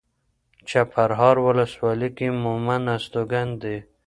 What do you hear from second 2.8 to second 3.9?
استوګن دي.